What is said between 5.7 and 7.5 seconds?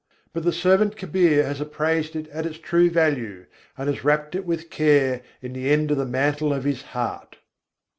of the mantle of his heart.